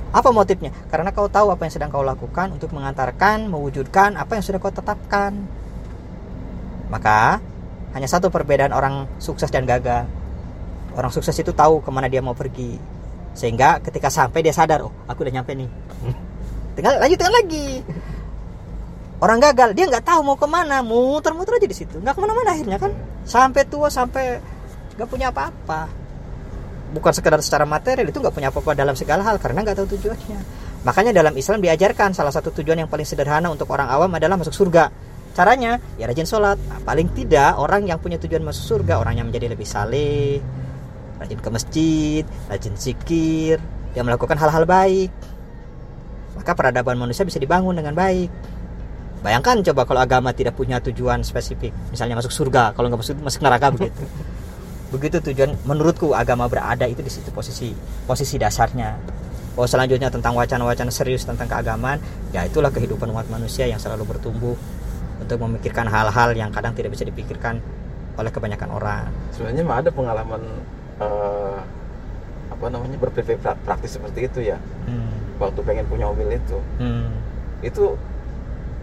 Apa 0.09 0.33
motifnya? 0.33 0.73
Karena 0.89 1.13
kau 1.13 1.29
tahu 1.29 1.53
apa 1.53 1.69
yang 1.69 1.73
sedang 1.77 1.93
kau 1.93 2.01
lakukan 2.01 2.49
untuk 2.49 2.73
mengantarkan, 2.73 3.45
mewujudkan 3.45 4.17
apa 4.17 4.39
yang 4.39 4.43
sudah 4.47 4.57
kau 4.57 4.73
tetapkan. 4.73 5.37
Maka, 6.89 7.43
hanya 7.95 8.07
satu 8.11 8.27
perbedaan 8.27 8.75
orang 8.75 9.07
sukses 9.23 9.47
dan 9.47 9.63
gagal. 9.63 10.03
Orang 10.95 11.11
sukses 11.15 11.35
itu 11.39 11.55
tahu 11.55 11.79
ke 11.79 11.89
mana 11.89 12.11
dia 12.11 12.19
mau 12.19 12.35
pergi. 12.35 12.75
Sehingga 13.35 13.79
ketika 13.79 14.11
sampai 14.11 14.43
dia 14.43 14.51
sadar, 14.51 14.83
oh 14.83 14.93
aku 15.07 15.23
udah 15.23 15.33
nyampe 15.39 15.55
nih. 15.55 15.69
Tinggal 16.75 16.99
lanjutkan 16.99 17.31
lagi. 17.31 17.79
Orang 19.23 19.39
gagal, 19.39 19.71
dia 19.71 19.87
nggak 19.87 20.03
tahu 20.03 20.19
mau 20.27 20.35
ke 20.35 20.43
mana, 20.43 20.83
muter-muter 20.83 21.55
aja 21.55 21.67
di 21.71 21.75
situ. 21.75 22.03
Nggak 22.03 22.19
ke 22.19 22.21
mana-mana 22.21 22.51
akhirnya 22.51 22.77
kan. 22.77 22.91
Sampai 23.23 23.63
tua, 23.63 23.87
sampai 23.87 24.43
nggak 24.95 25.07
punya 25.07 25.31
apa-apa 25.31 26.05
bukan 26.95 27.11
sekedar 27.11 27.39
secara 27.43 27.67
material 27.67 28.07
itu 28.07 28.17
nggak 28.23 28.31
punya 28.31 28.47
apa-apa 28.47 28.71
dalam 28.71 28.95
segala 28.95 29.27
hal 29.27 29.35
karena 29.35 29.67
nggak 29.67 29.75
tahu 29.75 29.87
tujuannya 29.99 30.39
makanya 30.87 31.11
dalam 31.11 31.35
Islam 31.35 31.59
diajarkan 31.59 32.15
salah 32.15 32.31
satu 32.31 32.55
tujuan 32.55 32.85
yang 32.85 32.89
paling 32.89 33.03
sederhana 33.03 33.51
untuk 33.51 33.67
orang 33.67 33.91
awam 33.91 34.07
adalah 34.15 34.39
masuk 34.39 34.55
surga 34.55 34.87
caranya 35.35 35.83
ya 35.99 36.07
rajin 36.07 36.25
sholat. 36.25 36.55
Nah, 36.71 36.79
paling 36.87 37.11
tidak 37.11 37.59
orang 37.59 37.85
yang 37.85 37.99
punya 37.99 38.15
tujuan 38.15 38.41
masuk 38.41 38.79
surga 38.79 39.03
orang 39.03 39.19
yang 39.19 39.27
menjadi 39.27 39.51
lebih 39.51 39.67
saleh 39.67 40.39
rajin 41.19 41.39
ke 41.39 41.49
masjid 41.51 42.23
rajin 42.47 42.75
zikir 42.75 43.59
dia 43.91 44.01
melakukan 44.03 44.39
hal-hal 44.39 44.63
baik. 44.63 45.11
Maka 46.35 46.51
peradaban 46.51 46.99
manusia 46.99 47.23
bisa 47.23 47.39
dibangun 47.39 47.75
dengan 47.75 47.95
baik. 47.95 48.27
Bayangkan 49.23 49.63
coba 49.71 49.87
kalau 49.87 50.01
agama 50.03 50.35
tidak 50.35 50.53
punya 50.59 50.83
tujuan 50.83 51.23
spesifik. 51.23 51.71
Misalnya 51.91 52.19
masuk 52.19 52.31
surga 52.31 52.75
kalau 52.75 52.91
nggak 52.91 53.01
masuk 53.03 53.15
masuk 53.23 53.41
neraka 53.43 53.71
begitu. 53.71 54.03
Begitu 54.93 55.17
tujuan 55.31 55.55
menurutku 55.63 56.11
agama 56.11 56.47
berada 56.47 56.85
itu 56.87 56.99
di 56.99 57.11
situ 57.11 57.31
posisi 57.31 57.71
posisi 58.03 58.35
dasarnya. 58.35 58.99
Bahwa 59.55 59.67
selanjutnya 59.71 60.11
tentang 60.11 60.35
wacana-wacana 60.35 60.91
serius 60.91 61.23
tentang 61.23 61.47
keagamaan 61.47 62.03
ya 62.35 62.43
itulah 62.43 62.69
kehidupan 62.75 63.07
umat 63.15 63.31
manusia 63.31 63.63
yang 63.63 63.79
selalu 63.79 64.03
bertumbuh 64.03 64.59
untuk 65.25 65.41
memikirkan 65.41 65.89
hal-hal 65.89 66.37
yang 66.37 66.53
kadang 66.53 66.77
tidak 66.77 66.93
bisa 66.93 67.01
dipikirkan 67.01 67.57
oleh 68.15 68.29
kebanyakan 68.29 68.69
orang. 68.69 69.09
Sebenarnya 69.33 69.65
mah 69.65 69.77
ada 69.81 69.89
pengalaman 69.89 70.41
eh, 71.01 71.57
apa 72.53 72.65
namanya 72.69 72.95
berpikir 73.01 73.41
pra- 73.41 73.57
praktis 73.65 73.97
seperti 73.97 74.29
itu 74.29 74.53
ya. 74.53 74.61
Hmm. 74.85 75.09
waktu 75.35 75.59
pengen 75.65 75.83
punya 75.89 76.07
mobil 76.07 76.31
itu. 76.31 76.57
Hmm. 76.79 77.11
itu 77.59 77.97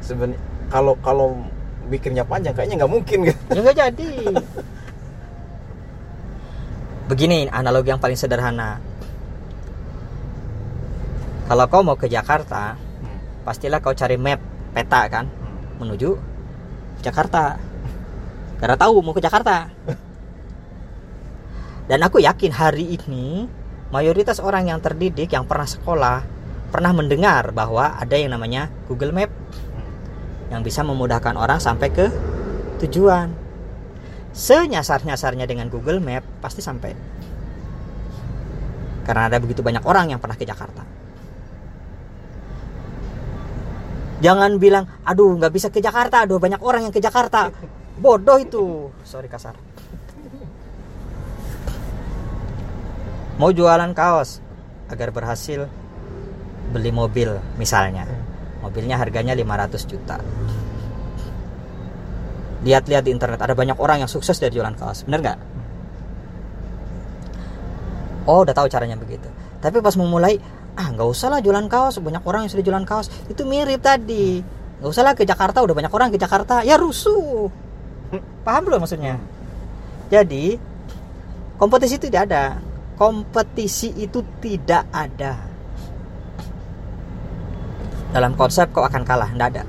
sebenarnya 0.03 0.37
kalau 0.69 0.99
kalau 1.01 1.39
mikirnya 1.87 2.27
panjang 2.27 2.53
kayaknya 2.53 2.83
nggak 2.83 2.93
mungkin 2.93 3.19
gitu 3.31 3.41
ya 3.55 3.61
nggak 3.63 3.79
jadi. 3.79 4.11
Begini 7.07 7.47
analogi 7.49 7.95
yang 7.95 8.03
paling 8.03 8.19
sederhana. 8.19 8.83
Kalau 11.47 11.65
kau 11.71 11.87
mau 11.87 11.95
ke 11.95 12.11
Jakarta 12.11 12.75
pastilah 13.47 13.79
kau 13.79 13.95
cari 13.95 14.19
map 14.19 14.43
peta 14.75 15.07
kan? 15.07 15.25
Menuju 15.81 16.32
Jakarta. 17.03 17.59
Karena 18.63 18.77
tahu 18.79 19.03
mau 19.03 19.13
ke 19.13 19.21
Jakarta. 19.21 19.67
Dan 21.91 21.99
aku 22.07 22.23
yakin 22.23 22.55
hari 22.55 22.95
ini 22.95 23.51
mayoritas 23.91 24.39
orang 24.39 24.71
yang 24.71 24.79
terdidik 24.79 25.35
yang 25.35 25.45
pernah 25.45 25.67
sekolah 25.67 26.19
pernah 26.73 26.95
mendengar 26.95 27.53
bahwa 27.53 27.99
ada 27.99 28.17
yang 28.17 28.33
namanya 28.33 28.71
Google 28.89 29.13
Map 29.13 29.29
yang 30.49 30.65
bisa 30.65 30.81
memudahkan 30.87 31.35
orang 31.35 31.59
sampai 31.59 31.91
ke 31.91 32.07
tujuan. 32.87 33.35
Senyasar-nyasarnya 34.33 35.45
dengan 35.45 35.69
Google 35.69 36.01
Map 36.01 36.25
pasti 36.41 36.65
sampai. 36.65 36.97
Karena 39.05 39.29
ada 39.29 39.43
begitu 39.43 39.61
banyak 39.61 39.85
orang 39.85 40.15
yang 40.15 40.23
pernah 40.23 40.39
ke 40.39 40.47
Jakarta 40.47 41.02
jangan 44.23 44.57
bilang 44.57 44.87
aduh 45.03 45.35
nggak 45.35 45.53
bisa 45.53 45.69
ke 45.69 45.83
Jakarta 45.83 46.23
aduh 46.23 46.39
banyak 46.39 46.63
orang 46.63 46.89
yang 46.89 46.95
ke 46.95 47.03
Jakarta. 47.03 47.51
Bodoh 47.99 48.39
itu. 48.41 48.89
Sorry 49.05 49.29
kasar. 49.29 49.59
Mau 53.37 53.51
jualan 53.51 53.91
kaos 53.93 54.39
agar 54.87 55.11
berhasil 55.11 55.67
beli 56.71 56.95
mobil 56.95 57.37
misalnya. 57.59 58.07
Mobilnya 58.63 58.97
harganya 58.97 59.35
500 59.35 59.91
juta. 59.91 60.17
Lihat-lihat 62.63 63.03
di 63.03 63.11
internet 63.11 63.43
ada 63.43 63.59
banyak 63.59 63.75
orang 63.83 64.07
yang 64.07 64.11
sukses 64.11 64.39
dari 64.39 64.55
jualan 64.55 64.79
kaos. 64.79 65.03
Bener 65.03 65.19
nggak? 65.19 65.39
Oh 68.31 68.47
udah 68.47 68.55
tahu 68.55 68.71
caranya 68.71 68.95
begitu. 68.95 69.27
Tapi 69.59 69.83
pas 69.83 69.99
memulai 69.99 70.39
ah 70.73 70.89
nggak 70.89 71.09
usah 71.09 71.29
lah 71.29 71.41
jualan 71.45 71.69
kaos 71.69 72.01
banyak 72.01 72.25
orang 72.25 72.49
yang 72.49 72.53
sudah 72.53 72.65
jualan 72.65 72.87
kaos. 72.89 73.13
Itu 73.29 73.45
mirip 73.45 73.85
tadi. 73.85 74.41
Nggak 74.81 74.91
usah 74.91 75.05
lah 75.05 75.15
ke 75.15 75.25
Jakarta 75.29 75.61
udah 75.61 75.75
banyak 75.77 75.93
orang 75.93 76.09
ke 76.11 76.19
Jakarta. 76.19 76.65
Ya 76.65 76.81
rusuh. 76.81 77.49
Paham 78.45 78.63
belum 78.69 78.85
maksudnya? 78.85 79.17
Jadi 80.13 80.57
kompetisi 81.57 81.97
itu 82.01 82.09
tidak 82.09 82.23
ada. 82.29 82.45
Kompetisi 82.97 83.89
itu 83.97 84.21
tidak 84.41 84.85
ada. 84.93 85.39
Dalam 88.13 88.37
konsep 88.37 88.69
kau 88.73 88.85
akan 88.85 89.03
kalah 89.09 89.33
tidak 89.33 89.49
ada. 89.57 89.65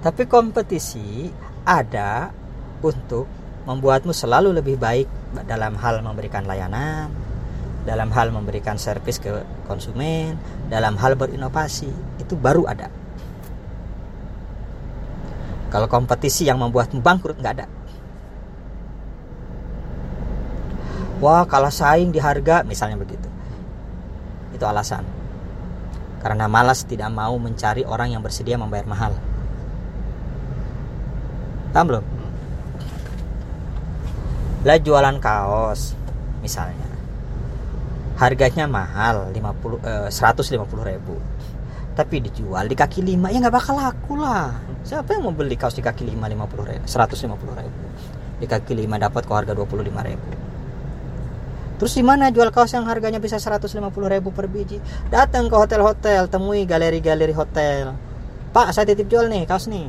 Tapi 0.00 0.24
kompetisi 0.24 1.28
ada 1.68 2.32
untuk 2.80 3.28
membuatmu 3.68 4.16
selalu 4.16 4.56
lebih 4.56 4.80
baik 4.80 5.04
dalam 5.44 5.76
hal 5.76 6.00
memberikan 6.00 6.48
layanan 6.48 7.29
dalam 7.84 8.12
hal 8.12 8.28
memberikan 8.28 8.76
servis 8.76 9.16
ke 9.16 9.40
konsumen 9.64 10.36
dalam 10.68 11.00
hal 11.00 11.16
berinovasi 11.16 11.88
itu 12.20 12.34
baru 12.36 12.68
ada. 12.68 12.92
Kalau 15.70 15.86
kompetisi 15.86 16.44
yang 16.44 16.58
membuatmu 16.58 16.98
bangkrut 17.00 17.38
nggak 17.38 17.54
ada. 17.56 17.66
Wah 21.20 21.44
kalah 21.44 21.72
saing 21.72 22.10
di 22.10 22.18
harga 22.18 22.66
misalnya 22.66 22.96
begitu. 22.98 23.28
Itu 24.56 24.64
alasan. 24.66 25.06
Karena 26.20 26.50
malas 26.50 26.84
tidak 26.84 27.08
mau 27.12 27.32
mencari 27.40 27.86
orang 27.86 28.12
yang 28.12 28.20
bersedia 28.20 28.60
membayar 28.60 28.84
mahal. 28.84 29.12
Paham 31.72 31.86
belum? 31.86 32.04
Lah 34.66 34.76
jualan 34.76 35.16
kaos 35.22 35.96
misalnya 36.44 36.79
harganya 38.20 38.68
mahal 38.68 39.32
50 39.32 39.80
eh, 39.80 40.08
150 40.12 40.60
ribu 40.92 41.16
tapi 41.96 42.20
dijual 42.20 42.68
di 42.68 42.76
kaki 42.76 43.00
lima 43.00 43.32
ya 43.32 43.40
nggak 43.40 43.56
bakal 43.56 43.80
laku 43.80 44.20
lah 44.20 44.52
siapa 44.84 45.16
yang 45.16 45.32
mau 45.32 45.34
beli 45.34 45.56
kaos 45.56 45.72
di 45.72 45.82
kaki 45.82 46.04
lima 46.04 46.28
50 46.28 46.68
ribu 46.68 46.84
150 46.84 47.60
ribu 47.64 47.82
di 48.40 48.46
kaki 48.46 48.72
lima 48.76 49.00
dapat 49.00 49.24
kok 49.24 49.36
harga 49.36 49.52
25 49.56 49.88
ribu 49.88 50.28
Terus 51.80 51.96
di 51.96 52.04
mana 52.04 52.28
jual 52.28 52.52
kaos 52.52 52.76
yang 52.76 52.84
harganya 52.84 53.16
bisa 53.16 53.40
150 53.40 53.80
ribu 53.88 54.36
per 54.36 54.52
biji? 54.52 54.76
Datang 55.08 55.48
ke 55.48 55.56
hotel-hotel, 55.56 56.28
temui 56.28 56.68
galeri-galeri 56.68 57.32
hotel. 57.32 57.96
Pak, 58.52 58.76
saya 58.76 58.92
titip 58.92 59.08
jual 59.08 59.32
nih 59.32 59.48
kaos 59.48 59.64
nih. 59.64 59.88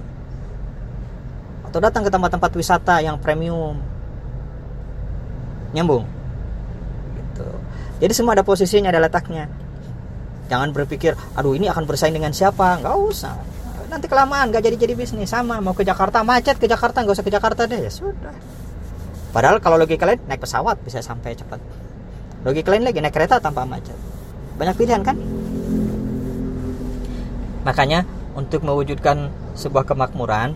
Atau 1.67 1.83
datang 1.83 2.07
ke 2.07 2.11
tempat-tempat 2.13 2.47
wisata 2.55 3.03
yang 3.03 3.19
premium. 3.19 3.75
Nyambung. 5.75 6.20
Jadi 8.01 8.13
semua 8.17 8.33
ada 8.33 8.41
posisinya, 8.41 8.89
ada 8.89 8.97
letaknya. 8.97 9.45
Jangan 10.49 10.73
berpikir, 10.73 11.13
aduh 11.37 11.53
ini 11.53 11.69
akan 11.69 11.85
bersaing 11.85 12.17
dengan 12.17 12.33
siapa? 12.33 12.81
Nggak 12.81 12.95
usah. 12.97 13.37
Nanti 13.87 14.09
kelamaan, 14.09 14.49
nggak 14.49 14.65
jadi-jadi 14.65 14.97
bisnis. 14.97 15.29
Sama, 15.29 15.61
mau 15.61 15.77
ke 15.77 15.85
Jakarta, 15.85 16.25
macet 16.25 16.57
ke 16.57 16.65
Jakarta, 16.65 17.05
nggak 17.05 17.15
usah 17.15 17.25
ke 17.27 17.31
Jakarta 17.31 17.69
deh. 17.69 17.77
Ya 17.77 17.91
sudah. 17.93 18.33
Padahal 19.31 19.61
kalau 19.63 19.77
logika 19.79 20.03
lain 20.09 20.19
naik 20.27 20.43
pesawat 20.43 20.81
bisa 20.81 20.99
sampai 20.99 21.37
cepat. 21.37 21.61
Logika 22.43 22.73
lain 22.73 22.83
lagi 22.83 22.99
naik 22.99 23.13
kereta 23.13 23.37
tanpa 23.37 23.63
macet. 23.63 23.95
banyak 24.61 24.77
pilihan 24.77 25.01
kan 25.01 25.17
makanya 27.65 28.05
untuk 28.37 28.61
mewujudkan 28.61 29.33
sebuah 29.57 29.89
kemakmuran 29.89 30.53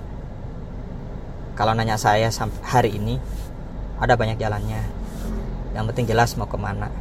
kalau 1.57 1.73
nanya 1.73 1.97
saya 1.97 2.29
hari 2.61 3.01
ini 3.01 3.17
ada 3.97 4.13
banyak 4.13 4.37
jalannya 4.37 4.81
yang 5.73 5.89
penting 5.89 6.05
jelas 6.05 6.37
mau 6.37 6.45
ke 6.45 6.53
mana 6.53 6.93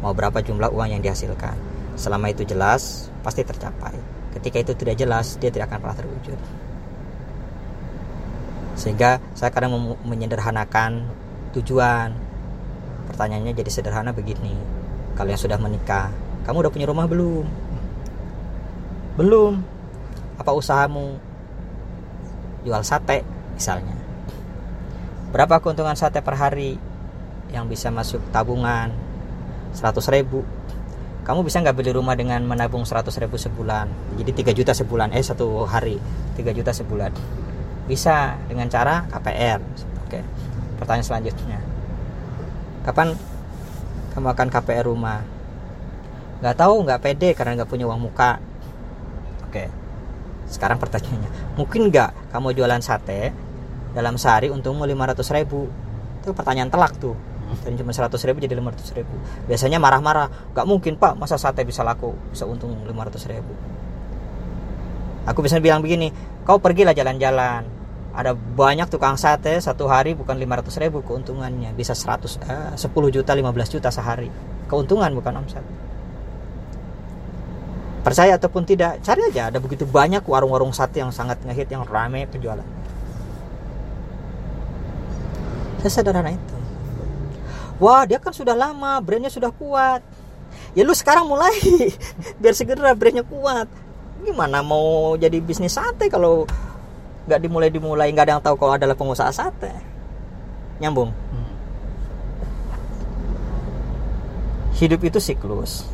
mau 0.00 0.16
berapa 0.16 0.40
jumlah 0.40 0.72
uang 0.72 0.96
yang 0.96 1.02
dihasilkan. 1.04 1.56
Selama 1.96 2.32
itu 2.32 2.44
jelas 2.48 3.12
pasti 3.20 3.44
tercapai. 3.44 3.92
Ketika 4.36 4.56
itu 4.60 4.72
tidak 4.76 4.96
jelas 4.96 5.36
dia 5.36 5.52
tidak 5.52 5.68
akan 5.72 5.78
pernah 5.84 5.98
terwujud. 6.00 6.38
Sehingga 8.80 9.20
saya 9.36 9.52
kadang 9.52 9.76
menyederhanakan 10.08 11.04
tujuan. 11.52 12.16
Pertanyaannya 13.12 13.52
jadi 13.52 13.70
sederhana 13.70 14.16
begini. 14.16 14.56
Kalau 15.18 15.28
yang 15.28 15.40
sudah 15.40 15.60
menikah 15.60 16.08
kamu 16.48 16.64
udah 16.66 16.72
punya 16.72 16.88
rumah 16.88 17.04
belum? 17.04 17.44
Belum. 19.20 19.60
Apa 20.40 20.56
usahamu? 20.56 21.20
Jual 22.64 22.80
sate 22.80 23.20
misalnya. 23.52 23.96
Berapa 25.30 25.60
keuntungan 25.60 25.94
sate 25.94 26.24
per 26.24 26.40
hari 26.40 26.80
yang 27.52 27.68
bisa 27.68 27.92
masuk 27.92 28.24
tabungan 28.32 28.90
100 29.74 30.14
ribu. 30.16 30.42
Kamu 31.20 31.46
bisa 31.46 31.62
nggak 31.62 31.76
beli 31.76 31.92
rumah 31.94 32.16
dengan 32.16 32.42
menabung 32.42 32.82
100 32.82 33.06
ribu 33.22 33.36
sebulan? 33.36 33.86
Jadi 34.18 34.50
3 34.50 34.56
juta 34.56 34.72
sebulan 34.74 35.14
eh 35.14 35.22
satu 35.22 35.68
hari 35.68 36.00
3 36.34 36.50
juta 36.56 36.72
sebulan. 36.74 37.12
Bisa 37.86 38.38
dengan 38.46 38.66
cara 38.70 39.06
KPR 39.10 39.60
oke 40.06 40.20
pertanyaan 40.80 41.06
selanjutnya. 41.06 41.58
Kapan 42.82 43.14
kamu 44.16 44.28
akan 44.32 44.48
KPR 44.48 44.86
rumah? 44.88 45.20
Nggak 46.40 46.56
tahu 46.56 46.74
nggak 46.88 47.00
pede 47.04 47.30
karena 47.36 47.60
nggak 47.60 47.70
punya 47.70 47.84
uang 47.86 48.00
muka. 48.00 48.40
Oke. 49.46 49.68
Sekarang 50.50 50.82
pertanyaannya, 50.82 51.54
mungkin 51.54 51.94
nggak 51.94 52.34
kamu 52.34 52.58
jualan 52.58 52.82
sate 52.82 53.30
dalam 53.94 54.18
sehari 54.18 54.50
untungmu 54.50 54.82
500 54.82 55.36
ribu? 55.36 55.70
Itu 56.24 56.34
pertanyaan 56.34 56.72
telak 56.72 56.98
tuh. 56.98 57.14
Dan 57.62 57.76
cuma 57.76 57.92
100 57.92 58.12
ribu 58.26 58.38
jadi 58.42 58.54
500 58.56 58.96
ribu. 58.98 59.14
Biasanya 59.46 59.78
marah-marah, 59.82 60.54
nggak 60.54 60.66
mungkin 60.66 60.94
pak, 60.96 61.18
masa 61.18 61.36
sate 61.36 61.66
bisa 61.66 61.82
laku, 61.82 62.14
bisa 62.30 62.44
untung 62.46 62.72
500 62.86 63.30
ribu. 63.30 63.52
Aku 65.28 65.44
bisa 65.44 65.60
bilang 65.60 65.84
begini, 65.84 66.10
kau 66.48 66.58
pergilah 66.58 66.96
jalan-jalan. 66.96 67.66
Ada 68.10 68.34
banyak 68.34 68.90
tukang 68.90 69.14
sate 69.14 69.62
satu 69.62 69.86
hari 69.86 70.18
bukan 70.18 70.34
500 70.34 70.82
ribu 70.82 71.04
keuntungannya, 71.06 71.70
bisa 71.78 71.94
100, 71.94 72.40
eh, 72.42 72.74
10 72.74 73.10
juta, 73.14 73.36
15 73.36 73.70
juta 73.70 73.88
sehari. 73.92 74.30
Keuntungan 74.66 75.10
bukan 75.14 75.44
omset 75.44 75.62
percaya 78.00 78.40
ataupun 78.40 78.64
tidak 78.64 79.04
cari 79.04 79.28
aja 79.28 79.52
ada 79.52 79.60
begitu 79.60 79.84
banyak 79.84 80.24
warung-warung 80.24 80.72
sate 80.72 81.04
yang 81.04 81.12
sangat 81.12 81.36
ngehit 81.44 81.68
yang 81.68 81.84
rame 81.84 82.24
penjualan 82.24 82.64
sesederhana 85.84 86.32
itu 86.32 86.56
wah 87.80 88.04
dia 88.04 88.20
kan 88.20 88.30
sudah 88.30 88.52
lama 88.52 89.00
brandnya 89.00 89.32
sudah 89.32 89.48
kuat. 89.50 90.04
Ya 90.76 90.84
lu 90.86 90.94
sekarang 90.94 91.26
mulai 91.26 91.50
biar 92.40 92.54
segera 92.54 92.92
brandnya 92.92 93.24
kuat. 93.24 93.66
Gimana 94.20 94.60
mau 94.60 95.16
jadi 95.16 95.40
bisnis 95.40 95.74
sate 95.74 96.12
kalau 96.12 96.44
nggak 97.24 97.40
dimulai 97.40 97.72
dimulai 97.72 98.12
nggak 98.12 98.24
ada 98.28 98.32
yang 98.36 98.44
tahu 98.44 98.60
kalau 98.60 98.76
adalah 98.76 98.94
pengusaha 98.94 99.32
sate? 99.32 99.72
Nyambung. 100.78 101.10
Hidup 104.76 105.00
itu 105.04 105.18
siklus. 105.20 105.88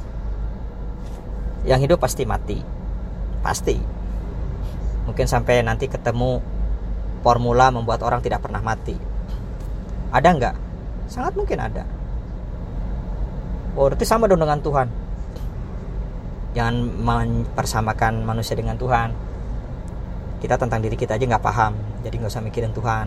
Yang 1.66 1.90
hidup 1.90 1.98
pasti 2.02 2.22
mati. 2.22 2.58
Pasti. 3.42 3.78
Mungkin 5.06 5.26
sampai 5.26 5.62
nanti 5.62 5.86
ketemu 5.86 6.38
formula 7.22 7.70
membuat 7.74 8.02
orang 8.06 8.22
tidak 8.22 8.46
pernah 8.46 8.62
mati. 8.62 8.94
Ada 10.14 10.28
nggak 10.30 10.54
sangat 11.06 11.32
mungkin 11.38 11.58
ada. 11.58 11.82
Oh 13.76 13.86
berarti 13.90 14.06
sama 14.08 14.26
dong 14.26 14.40
dengan 14.40 14.60
Tuhan. 14.60 14.88
Jangan 16.56 16.76
mempersamakan 17.04 18.24
manusia 18.24 18.56
dengan 18.56 18.80
Tuhan. 18.80 19.12
Kita 20.40 20.56
tentang 20.56 20.80
diri 20.80 20.96
kita 20.96 21.16
aja 21.16 21.24
nggak 21.24 21.44
paham 21.44 21.72
jadi 22.04 22.14
nggak 22.22 22.32
usah 22.32 22.44
mikirin 22.44 22.72
Tuhan. 22.72 23.06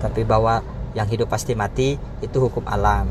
Tapi 0.00 0.24
bahwa 0.24 0.64
yang 0.96 1.06
hidup 1.06 1.30
pasti 1.30 1.54
mati 1.54 1.94
itu 2.24 2.36
hukum 2.40 2.66
alam. 2.66 3.06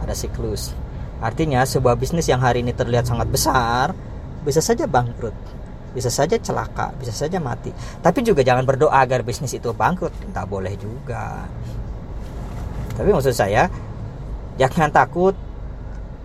Ada 0.00 0.14
siklus. 0.14 0.72
Artinya 1.20 1.62
sebuah 1.64 1.96
bisnis 1.96 2.28
yang 2.28 2.40
hari 2.42 2.60
ini 2.60 2.72
terlihat 2.74 3.06
sangat 3.08 3.28
besar 3.30 3.94
bisa 4.44 4.60
saja 4.60 4.84
bangkrut, 4.84 5.32
bisa 5.94 6.10
saja 6.10 6.34
celaka, 6.36 6.90
bisa 6.98 7.14
saja 7.14 7.38
mati. 7.38 7.70
Tapi 8.02 8.20
juga 8.26 8.42
jangan 8.42 8.66
berdoa 8.66 8.98
agar 8.98 9.22
bisnis 9.22 9.54
itu 9.54 9.70
bangkrut, 9.70 10.10
tak 10.34 10.50
boleh 10.50 10.74
juga. 10.74 11.46
Tapi 12.98 13.08
maksud 13.14 13.32
saya 13.32 13.70
jangan 14.58 14.90
takut 14.90 15.38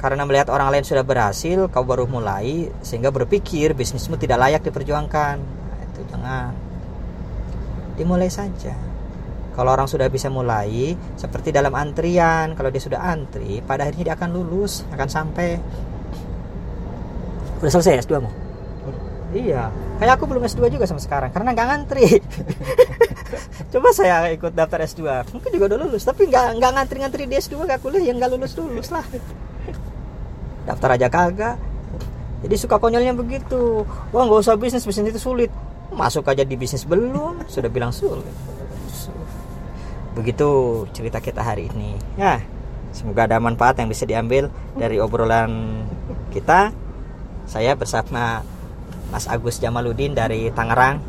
karena 0.02 0.26
melihat 0.26 0.50
orang 0.50 0.74
lain 0.74 0.86
sudah 0.86 1.06
berhasil, 1.06 1.70
kau 1.70 1.86
baru 1.86 2.10
mulai 2.10 2.74
sehingga 2.82 3.14
berpikir 3.14 3.78
bisnismu 3.78 4.18
tidak 4.18 4.42
layak 4.42 4.66
diperjuangkan. 4.66 5.36
Nah, 5.38 5.80
itu 5.86 6.02
jangan. 6.10 6.52
Dimulai 7.94 8.32
saja 8.32 8.90
kalau 9.60 9.76
orang 9.76 9.92
sudah 9.92 10.08
bisa 10.08 10.32
mulai 10.32 10.96
seperti 11.20 11.52
dalam 11.52 11.76
antrian 11.76 12.56
kalau 12.56 12.72
dia 12.72 12.80
sudah 12.80 13.04
antri 13.12 13.60
pada 13.60 13.84
akhirnya 13.84 14.08
dia 14.08 14.16
akan 14.16 14.32
lulus 14.32 14.88
akan 14.88 15.08
sampai 15.12 15.60
udah 17.60 17.68
selesai 17.68 18.08
S2 18.08 18.24
mu 18.24 18.32
iya. 19.34 19.64
Kayak 20.00 20.14
aku 20.18 20.26
belum 20.30 20.44
S2 20.48 20.72
juga 20.72 20.86
sama 20.88 21.02
sekarang 21.02 21.30
karena 21.30 21.54
nggak 21.54 21.68
ngantri. 21.68 22.06
Coba 23.74 23.94
saya 23.94 24.34
ikut 24.34 24.56
daftar 24.58 24.82
S2 24.82 25.30
mungkin 25.36 25.50
juga 25.54 25.66
udah 25.76 25.80
lulus 25.86 26.04
tapi 26.08 26.26
nggak 26.26 26.58
nggak 26.58 26.72
ngantri-ngantri 26.74 27.24
di 27.30 27.36
S2 27.38 27.62
gak 27.70 27.80
kuliah 27.86 28.02
yang 28.10 28.18
nggak 28.18 28.32
lulus 28.34 28.58
lulus 28.58 28.90
lah. 28.90 29.06
Daftar 30.66 30.98
aja 30.98 31.08
kagak. 31.08 31.58
Jadi 32.40 32.56
suka 32.56 32.80
konyolnya 32.80 33.14
begitu. 33.14 33.86
Wah 34.16 34.24
nggak 34.26 34.42
usah 34.42 34.56
bisnis 34.58 34.88
bisnis 34.88 35.14
itu 35.14 35.22
sulit. 35.22 35.52
Masuk 35.94 36.26
aja 36.30 36.46
di 36.46 36.56
bisnis 36.58 36.86
belum 36.86 37.46
sudah 37.46 37.70
bilang 37.70 37.94
sulit. 37.94 38.26
Begitu 40.18 40.50
cerita 40.96 41.22
kita 41.22 41.46
hari 41.46 41.70
ini. 41.70 41.94
Ya 42.18 42.42
semoga 42.90 43.30
ada 43.30 43.38
manfaat 43.38 43.78
yang 43.78 43.90
bisa 43.90 44.10
diambil 44.10 44.50
dari 44.74 44.98
obrolan 44.98 45.84
kita. 46.34 46.74
Saya 47.50 47.74
bersama 47.74 48.46
Mas 49.10 49.26
Agus 49.26 49.58
Jamaludin 49.58 50.14
dari 50.14 50.54
Tangerang. 50.54 51.02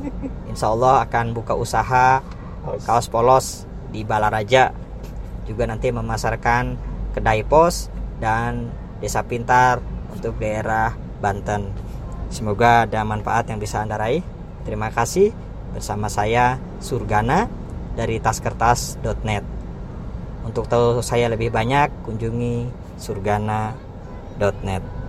Insya 0.49 0.73
Allah 0.73 1.05
akan 1.05 1.37
buka 1.37 1.53
usaha 1.53 2.25
kaos 2.85 3.09
polos 3.13 3.69
di 3.93 4.05
Balaraja. 4.05 4.73
Juga 5.45 5.69
nanti 5.69 5.93
memasarkan 5.93 6.77
kedai 7.13 7.45
pos 7.45 7.93
dan 8.21 8.73
desa 9.01 9.25
pintar 9.25 9.81
untuk 10.13 10.37
daerah 10.41 10.95
Banten. 11.21 11.69
Semoga 12.31 12.89
ada 12.89 13.03
manfaat 13.05 13.51
yang 13.51 13.61
bisa 13.61 13.83
anda 13.83 13.99
raih. 13.99 14.23
Terima 14.65 14.89
kasih. 14.89 15.35
Bersama 15.75 16.11
saya 16.11 16.59
Surgana 16.83 17.47
dari 17.95 18.23
taskertas.net. 18.23 19.45
Untuk 20.47 20.67
tahu 20.67 21.05
saya 21.05 21.29
lebih 21.29 21.53
banyak, 21.53 21.93
kunjungi 22.07 22.71
surgana.net. 22.97 25.00